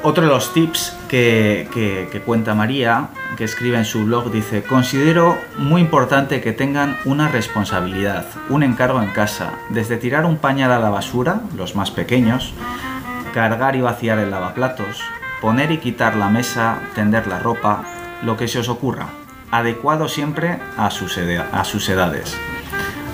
Otro 0.02 0.24
de 0.24 0.28
los 0.30 0.52
tips 0.52 0.94
que- 1.08 1.66
que 2.12 2.20
cuenta 2.20 2.54
María, 2.54 3.08
que 3.42 3.46
escribe 3.46 3.76
en 3.76 3.84
su 3.84 4.04
blog, 4.04 4.30
dice, 4.30 4.62
considero 4.62 5.36
muy 5.58 5.80
importante 5.80 6.40
que 6.40 6.52
tengan 6.52 6.96
una 7.04 7.26
responsabilidad, 7.26 8.24
un 8.48 8.62
encargo 8.62 9.02
en 9.02 9.10
casa, 9.10 9.54
desde 9.68 9.96
tirar 9.96 10.26
un 10.26 10.36
pañal 10.36 10.70
a 10.70 10.78
la 10.78 10.90
basura, 10.90 11.40
los 11.56 11.74
más 11.74 11.90
pequeños, 11.90 12.54
cargar 13.34 13.74
y 13.74 13.80
vaciar 13.80 14.20
el 14.20 14.30
lavaplatos, 14.30 15.02
poner 15.40 15.72
y 15.72 15.78
quitar 15.78 16.14
la 16.14 16.28
mesa, 16.28 16.78
tender 16.94 17.26
la 17.26 17.40
ropa, 17.40 17.82
lo 18.22 18.36
que 18.36 18.46
se 18.46 18.60
os 18.60 18.68
ocurra, 18.68 19.08
adecuado 19.50 20.06
siempre 20.06 20.60
a 20.76 20.92
sus, 20.92 21.18
a 21.18 21.64
sus 21.64 21.88
edades. 21.88 22.36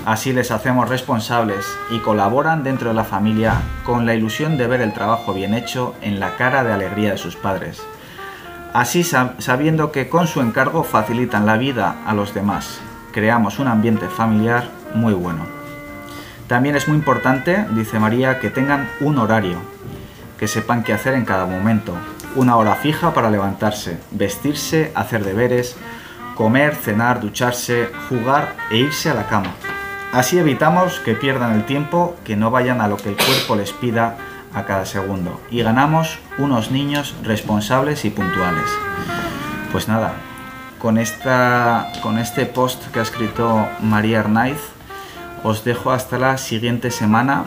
Así 0.05 0.31
les 0.31 0.51
hacemos 0.51 0.89
responsables 0.89 1.65
y 1.89 1.97
colaboran 2.01 2.63
dentro 2.63 2.89
de 2.89 2.95
la 2.95 3.03
familia 3.03 3.55
con 3.83 4.05
la 4.05 4.13
ilusión 4.13 4.59
de 4.59 4.67
ver 4.67 4.81
el 4.81 4.93
trabajo 4.93 5.33
bien 5.33 5.55
hecho 5.55 5.95
en 6.03 6.19
la 6.19 6.35
cara 6.35 6.63
de 6.63 6.71
alegría 6.71 7.13
de 7.13 7.17
sus 7.17 7.35
padres. 7.35 7.81
Así 8.73 9.01
sab- 9.03 9.39
sabiendo 9.39 9.91
que 9.91 10.09
con 10.09 10.27
su 10.27 10.41
encargo 10.41 10.83
facilitan 10.83 11.45
la 11.45 11.57
vida 11.57 11.95
a 12.05 12.13
los 12.13 12.33
demás. 12.33 12.79
Creamos 13.11 13.59
un 13.59 13.67
ambiente 13.67 14.07
familiar 14.07 14.69
muy 14.93 15.13
bueno. 15.13 15.45
También 16.47 16.75
es 16.75 16.87
muy 16.87 16.97
importante, 16.97 17.65
dice 17.71 17.99
María, 17.99 18.39
que 18.39 18.49
tengan 18.49 18.87
un 19.01 19.17
horario, 19.17 19.57
que 20.37 20.47
sepan 20.47 20.83
qué 20.83 20.93
hacer 20.93 21.13
en 21.15 21.25
cada 21.25 21.45
momento. 21.45 21.93
Una 22.35 22.55
hora 22.57 22.75
fija 22.75 23.13
para 23.13 23.29
levantarse, 23.31 23.99
vestirse, 24.11 24.91
hacer 24.95 25.23
deberes, 25.23 25.75
comer, 26.35 26.75
cenar, 26.75 27.19
ducharse, 27.19 27.89
jugar 28.07 28.55
e 28.69 28.77
irse 28.77 29.09
a 29.09 29.15
la 29.15 29.27
cama. 29.27 29.51
Así 30.13 30.37
evitamos 30.39 30.99
que 31.01 31.13
pierdan 31.13 31.53
el 31.53 31.65
tiempo, 31.65 32.15
que 32.23 32.35
no 32.35 32.49
vayan 32.49 32.81
a 32.81 32.87
lo 32.87 32.97
que 32.97 33.09
el 33.09 33.15
cuerpo 33.15 33.55
les 33.55 33.73
pida 33.73 34.17
a 34.53 34.65
cada 34.65 34.85
segundo 34.85 35.39
y 35.51 35.61
ganamos 35.61 36.19
unos 36.37 36.71
niños 36.71 37.15
responsables 37.23 38.05
y 38.05 38.09
puntuales. 38.09 38.69
Pues 39.71 39.87
nada, 39.87 40.13
con, 40.79 40.97
esta, 40.97 41.91
con 42.01 42.17
este 42.17 42.45
post 42.45 42.91
que 42.91 42.99
ha 42.99 43.03
escrito 43.03 43.67
María 43.81 44.21
Arnaiz, 44.21 44.59
os 45.43 45.63
dejo 45.63 45.91
hasta 45.91 46.17
la 46.17 46.37
siguiente 46.37 46.91
semana 46.91 47.45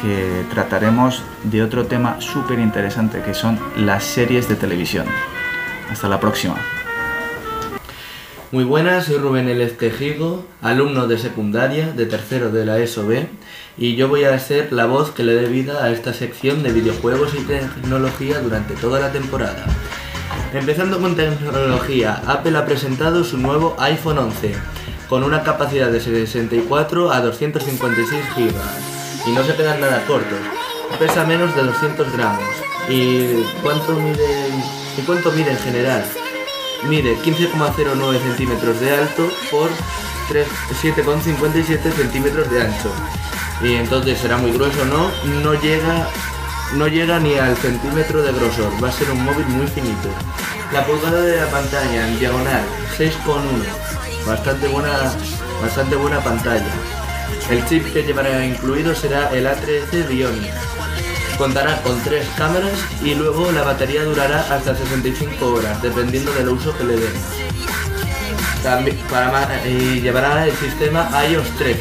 que 0.00 0.44
trataremos 0.50 1.22
de 1.44 1.62
otro 1.62 1.86
tema 1.86 2.20
súper 2.20 2.58
interesante 2.58 3.22
que 3.22 3.34
son 3.34 3.58
las 3.76 4.04
series 4.04 4.48
de 4.48 4.56
televisión. 4.56 5.06
Hasta 5.90 6.08
la 6.08 6.20
próxima. 6.20 6.56
Muy 8.52 8.64
buenas, 8.64 9.04
soy 9.04 9.18
Rubén 9.18 9.48
Elez 9.48 9.78
Tejigo, 9.78 10.44
alumno 10.60 11.06
de 11.06 11.18
secundaria 11.18 11.92
de 11.92 12.04
tercero 12.04 12.50
de 12.50 12.66
la 12.66 12.80
ESO 12.80 13.06
B 13.06 13.28
y 13.78 13.94
yo 13.94 14.08
voy 14.08 14.24
a 14.24 14.36
ser 14.40 14.72
la 14.72 14.86
voz 14.86 15.12
que 15.12 15.22
le 15.22 15.34
dé 15.34 15.46
vida 15.46 15.84
a 15.84 15.92
esta 15.92 16.12
sección 16.12 16.64
de 16.64 16.72
videojuegos 16.72 17.32
y 17.36 17.44
tecnología 17.44 18.40
durante 18.40 18.74
toda 18.74 18.98
la 18.98 19.12
temporada. 19.12 19.64
Empezando 20.52 21.00
con 21.00 21.14
tecnología, 21.14 22.20
Apple 22.26 22.58
ha 22.58 22.66
presentado 22.66 23.22
su 23.22 23.38
nuevo 23.38 23.76
iPhone 23.78 24.18
11 24.18 24.56
con 25.08 25.22
una 25.22 25.44
capacidad 25.44 25.92
de 25.92 26.00
64 26.00 27.12
a 27.12 27.20
256 27.20 28.20
GB 28.36 29.28
y 29.28 29.30
no 29.30 29.44
se 29.44 29.54
quedan 29.54 29.80
nada 29.80 30.04
cortos. 30.08 30.40
Pesa 30.98 31.24
menos 31.24 31.54
de 31.54 31.62
200 31.62 32.12
gramos. 32.14 32.42
¿Y 32.88 33.44
cuánto 33.62 33.92
mide, 33.92 34.48
y 34.98 35.02
cuánto 35.02 35.30
mide 35.30 35.52
en 35.52 35.58
general? 35.58 36.02
Mide 36.88 37.16
15,09 37.18 38.22
centímetros 38.22 38.80
de 38.80 38.90
alto 38.96 39.30
por 39.50 39.70
3 40.28 40.46
7,57 40.82 41.92
centímetros 41.92 42.50
de 42.50 42.62
ancho. 42.62 42.92
Y 43.62 43.74
entonces 43.74 44.18
será 44.18 44.38
muy 44.38 44.52
grueso, 44.52 44.84
¿no? 44.86 45.10
No 45.42 45.54
llega, 45.60 46.08
no 46.74 46.88
llega 46.88 47.18
ni 47.18 47.34
al 47.34 47.56
centímetro 47.56 48.22
de 48.22 48.32
grosor. 48.32 48.72
Va 48.82 48.88
a 48.88 48.92
ser 48.92 49.10
un 49.10 49.22
móvil 49.22 49.46
muy 49.46 49.66
finito. 49.66 50.08
La 50.72 50.86
pulgada 50.86 51.20
de 51.20 51.36
la 51.36 51.46
pantalla 51.50 52.08
en 52.08 52.18
diagonal 52.18 52.62
6,1. 52.96 54.26
Bastante 54.26 54.68
buena, 54.68 55.12
bastante 55.60 55.96
buena 55.96 56.20
pantalla. 56.20 56.72
El 57.50 57.66
chip 57.66 57.92
que 57.92 58.02
llevará 58.02 58.44
incluido 58.44 58.94
será 58.94 59.30
el 59.32 59.46
A13 59.46 60.06
Bionic. 60.08 60.52
Contará 61.40 61.80
con 61.80 61.98
tres 62.02 62.28
cámaras 62.36 62.78
y 63.02 63.14
luego 63.14 63.50
la 63.50 63.62
batería 63.62 64.04
durará 64.04 64.40
hasta 64.54 64.76
65 64.76 65.46
horas, 65.46 65.80
dependiendo 65.80 66.30
del 66.34 66.50
uso 66.50 66.76
que 66.76 66.84
le 66.84 66.96
den. 66.96 67.12
También, 68.62 68.98
para 69.10 69.66
y 69.66 70.02
llevará 70.02 70.46
el 70.46 70.54
sistema 70.56 71.08
iOS 71.30 71.48
13. 71.56 71.80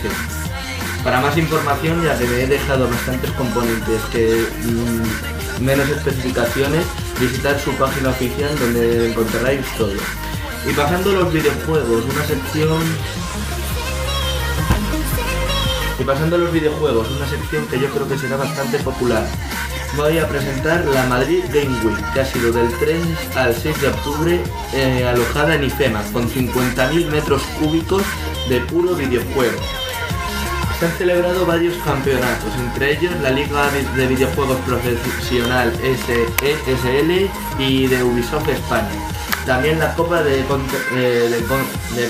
Para 1.03 1.19
más 1.19 1.37
información, 1.37 2.01
ya 2.01 2.17
que 2.17 2.23
me 2.23 2.43
he 2.43 2.47
dejado 2.47 2.87
bastantes 2.87 3.31
componentes 3.31 4.01
que 4.13 4.47
mm, 4.63 5.65
menos 5.65 5.89
especificaciones, 5.89 6.85
visitar 7.19 7.59
su 7.59 7.73
página 7.73 8.11
oficial 8.11 8.57
donde 8.59 9.09
encontraréis 9.09 9.67
todo. 9.77 9.91
Y 10.69 10.71
pasando 10.71 11.09
a 11.09 11.13
los 11.15 11.33
videojuegos, 11.33 12.05
una 12.05 12.23
sección 12.23 12.79
y 15.99 16.03
pasando 16.03 16.35
a 16.35 16.39
los 16.39 16.51
videojuegos, 16.51 17.09
una 17.11 17.27
sección 17.27 17.65
que 17.67 17.79
yo 17.79 17.89
creo 17.89 18.07
que 18.07 18.17
será 18.17 18.37
bastante 18.37 18.79
popular. 18.79 19.25
Voy 19.97 20.17
a 20.17 20.27
presentar 20.27 20.85
la 20.85 21.05
Madrid 21.07 21.43
Game 21.49 21.75
Week, 21.83 22.13
que 22.13 22.21
ha 22.21 22.25
sido 22.25 22.51
del 22.51 22.71
3 22.77 23.35
al 23.35 23.53
6 23.53 23.81
de 23.81 23.87
octubre 23.87 24.43
eh, 24.73 25.07
alojada 25.07 25.55
en 25.55 25.65
IFEMA, 25.65 26.03
con 26.13 26.29
50.000 26.29 27.07
metros 27.11 27.41
cúbicos 27.59 28.03
de 28.47 28.61
puro 28.61 28.95
videojuego. 28.95 29.59
Se 30.79 30.85
han 30.85 30.91
celebrado 30.93 31.45
varios 31.45 31.75
campeonatos, 31.83 32.53
entre 32.57 32.93
ellos 32.93 33.13
la 33.21 33.31
Liga 33.31 33.69
de 33.95 34.07
Videojuegos 34.07 34.57
Profesional 34.59 35.73
ESL 35.83 37.29
y 37.59 37.87
de 37.87 38.03
Ubisoft 38.03 38.47
España. 38.47 39.18
También 39.45 39.79
la 39.79 39.93
Copa 39.95 40.21
de, 40.21 40.45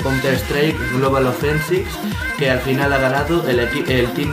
Counter-Strike 0.04 0.78
Global 0.94 1.28
Offensive, 1.28 1.86
que 2.38 2.50
al 2.50 2.60
final 2.60 2.92
ha 2.94 2.98
ganado 2.98 3.48
el, 3.48 3.60
el 3.60 4.12
Team. 4.14 4.32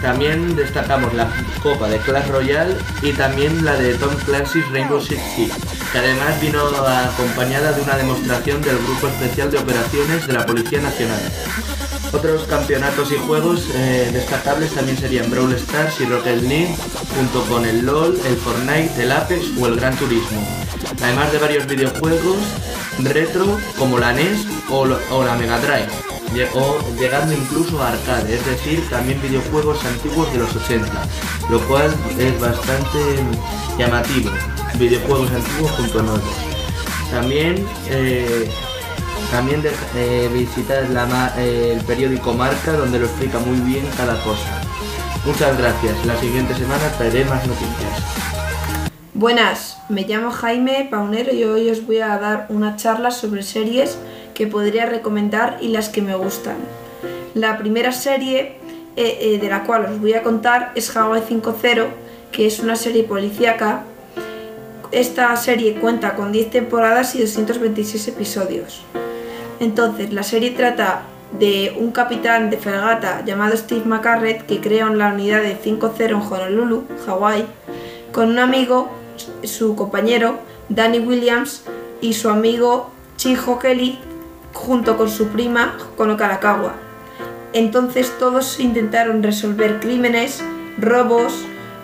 También 0.00 0.56
destacamos 0.56 1.12
la 1.12 1.28
Copa 1.62 1.88
de 1.88 1.98
Clash 1.98 2.28
Royale 2.28 2.74
y 3.02 3.12
también 3.12 3.64
la 3.64 3.76
de 3.76 3.94
Tom 3.94 4.14
Clancy's 4.24 4.66
Rainbow 4.70 5.00
Six 5.00 5.20
Siege, 5.34 5.52
que 5.92 5.98
además 5.98 6.40
vino 6.40 6.60
acompañada 6.64 7.72
de 7.72 7.82
una 7.82 7.96
demostración 7.96 8.62
del 8.62 8.78
Grupo 8.78 9.08
Especial 9.08 9.50
de 9.50 9.58
Operaciones 9.58 10.26
de 10.26 10.32
la 10.32 10.46
Policía 10.46 10.80
Nacional. 10.80 11.20
Otros 12.12 12.44
campeonatos 12.44 13.12
y 13.12 13.16
juegos 13.16 13.68
eh, 13.74 14.10
destacables 14.12 14.72
también 14.72 14.98
serían 14.98 15.30
Brawl 15.30 15.52
Stars 15.52 16.00
y 16.00 16.06
Rocket 16.06 16.42
League, 16.42 16.74
junto 17.14 17.42
con 17.44 17.64
el 17.66 17.84
LOL, 17.84 18.18
el 18.26 18.36
Fortnite, 18.36 19.02
el 19.02 19.12
Apex 19.12 19.46
o 19.60 19.66
el 19.66 19.76
Gran 19.76 19.96
Turismo. 19.96 20.59
Además 21.02 21.32
de 21.32 21.38
varios 21.38 21.66
videojuegos 21.66 22.38
retro 22.98 23.58
como 23.78 23.98
la 23.98 24.12
NES 24.12 24.46
o, 24.70 24.86
la 24.86 25.36
Mega 25.36 25.58
Drive, 25.60 25.88
llegando 26.98 27.32
incluso 27.32 27.82
a 27.82 27.88
arcade, 27.92 28.34
es 28.34 28.44
decir, 28.46 28.88
también 28.90 29.20
videojuegos 29.22 29.84
antiguos 29.84 30.32
de 30.32 30.38
los 30.38 30.54
80, 30.54 30.86
lo 31.48 31.60
cual 31.66 31.94
es 32.18 32.38
bastante 32.40 32.98
llamativo, 33.78 34.30
videojuegos 34.78 35.30
antiguos 35.30 35.70
junto 35.72 36.00
a 36.00 36.02
nuevos. 36.02 36.34
También 37.10 37.66
eh, 37.88 38.48
también 39.30 39.62
eh, 39.94 40.28
visitar 40.32 40.84
eh, 41.38 41.76
el 41.76 41.84
periódico 41.84 42.32
Marca 42.34 42.72
donde 42.72 42.98
lo 42.98 43.06
explica 43.06 43.38
muy 43.38 43.58
bien 43.60 43.84
cada 43.96 44.20
cosa. 44.24 44.60
Muchas 45.24 45.56
gracias. 45.56 46.04
La 46.04 46.18
siguiente 46.18 46.54
semana 46.54 46.90
traeré 46.98 47.24
más 47.26 47.46
noticias. 47.46 48.39
Buenas, 49.20 49.76
me 49.90 50.06
llamo 50.06 50.30
Jaime 50.30 50.88
Paunero 50.90 51.34
y 51.34 51.44
hoy 51.44 51.68
os 51.68 51.86
voy 51.86 51.98
a 51.98 52.16
dar 52.16 52.46
una 52.48 52.76
charla 52.76 53.10
sobre 53.10 53.42
series 53.42 53.98
que 54.32 54.46
podría 54.46 54.86
recomendar 54.86 55.58
y 55.60 55.68
las 55.68 55.90
que 55.90 56.00
me 56.00 56.14
gustan. 56.14 56.56
La 57.34 57.58
primera 57.58 57.92
serie 57.92 58.56
eh, 58.96 59.38
de 59.38 59.48
la 59.50 59.64
cual 59.64 59.84
os 59.84 60.00
voy 60.00 60.14
a 60.14 60.22
contar 60.22 60.72
es 60.74 60.96
Hawaii 60.96 61.20
5.0, 61.20 61.84
que 62.32 62.46
es 62.46 62.60
una 62.60 62.76
serie 62.76 63.04
policíaca. 63.04 63.82
Esta 64.90 65.36
serie 65.36 65.74
cuenta 65.74 66.14
con 66.14 66.32
10 66.32 66.50
temporadas 66.50 67.14
y 67.14 67.20
226 67.20 68.08
episodios. 68.08 68.80
Entonces, 69.60 70.14
la 70.14 70.22
serie 70.22 70.52
trata 70.52 71.02
de 71.38 71.76
un 71.78 71.92
capitán 71.92 72.48
de 72.48 72.56
fragata 72.56 73.22
llamado 73.26 73.54
Steve 73.54 73.84
McCarret 73.84 74.46
que 74.46 74.62
crea 74.62 74.88
la 74.88 75.12
unidad 75.12 75.42
de 75.42 75.60
5-0 75.60 76.08
en 76.08 76.14
Honolulu, 76.14 76.84
Hawái, 77.04 77.44
con 78.12 78.30
un 78.30 78.38
amigo, 78.38 78.99
su 79.44 79.76
compañero, 79.76 80.38
Danny 80.68 80.98
Williams, 80.98 81.62
y 82.00 82.14
su 82.14 82.28
amigo 82.28 82.90
Chijo 83.16 83.58
Kelly, 83.58 83.98
junto 84.52 84.96
con 84.96 85.10
su 85.10 85.28
prima, 85.28 85.76
Kono 85.96 86.16
Kalakawa. 86.16 86.74
Entonces 87.52 88.12
todos 88.18 88.60
intentaron 88.60 89.22
resolver 89.22 89.80
crímenes, 89.80 90.42
robos, 90.78 91.34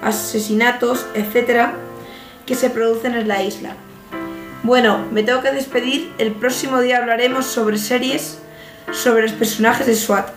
asesinatos, 0.02 1.06
etc., 1.14 1.70
que 2.46 2.54
se 2.54 2.70
producen 2.70 3.14
en 3.14 3.28
la 3.28 3.42
isla. 3.42 3.74
Bueno, 4.62 5.04
me 5.12 5.22
tengo 5.22 5.42
que 5.42 5.52
despedir. 5.52 6.12
El 6.18 6.32
próximo 6.32 6.80
día 6.80 6.98
hablaremos 6.98 7.46
sobre 7.46 7.78
series, 7.78 8.38
sobre 8.92 9.22
los 9.22 9.32
personajes 9.32 9.86
de 9.86 9.94
SWAT. 9.94 10.28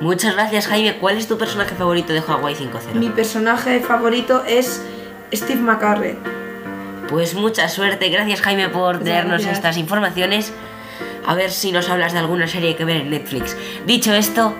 Muchas 0.00 0.34
gracias, 0.34 0.66
Jaime. 0.68 0.96
¿Cuál 0.98 1.18
es 1.18 1.26
tu 1.26 1.38
personaje 1.38 1.74
favorito 1.74 2.12
de 2.12 2.20
Hawaii 2.20 2.54
5.0? 2.54 2.94
Mi 2.94 3.08
personaje 3.08 3.80
favorito 3.80 4.44
es 4.46 4.80
Steve 5.32 5.60
McCarrey. 5.60 6.16
Pues 7.08 7.34
mucha 7.34 7.68
suerte. 7.68 8.08
Gracias, 8.10 8.42
Jaime, 8.42 8.68
por 8.68 9.02
darnos 9.04 9.44
estas 9.44 9.76
informaciones. 9.76 10.52
A 11.26 11.34
ver 11.34 11.50
si 11.50 11.72
nos 11.72 11.88
hablas 11.88 12.12
de 12.12 12.18
alguna 12.18 12.46
serie 12.46 12.76
que 12.76 12.84
ver 12.84 12.98
en 12.98 13.10
Netflix. 13.10 13.56
Dicho 13.86 14.12
esto, 14.12 14.54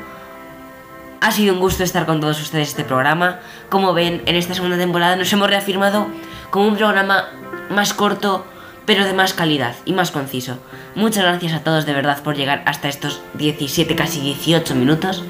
ha 1.20 1.32
sido 1.32 1.54
un 1.54 1.60
gusto 1.60 1.84
estar 1.84 2.06
con 2.06 2.20
todos 2.20 2.40
ustedes 2.40 2.68
este 2.68 2.84
programa. 2.84 3.40
Como 3.68 3.92
ven, 3.92 4.22
en 4.26 4.36
esta 4.36 4.54
segunda 4.54 4.78
temporada 4.78 5.16
nos 5.16 5.32
hemos 5.32 5.48
reafirmado 5.48 6.06
como 6.50 6.68
un 6.68 6.76
programa 6.76 7.28
más 7.70 7.92
corto, 7.92 8.46
pero 8.86 9.04
de 9.04 9.12
más 9.12 9.34
calidad 9.34 9.74
y 9.84 9.92
más 9.92 10.10
conciso. 10.10 10.58
Muchas 10.94 11.24
gracias 11.24 11.52
a 11.52 11.60
todos 11.60 11.86
de 11.86 11.92
verdad 11.92 12.22
por 12.22 12.36
llegar 12.36 12.62
hasta 12.66 12.88
estos 12.88 13.20
17, 13.34 13.94
casi 13.94 14.20
18 14.20 14.74
minutos. 14.74 15.24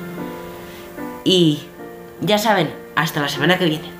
Y 1.24 1.60
ya 2.20 2.38
saben, 2.38 2.72
hasta 2.94 3.20
la 3.20 3.28
semana 3.28 3.58
que 3.58 3.66
viene. 3.66 3.97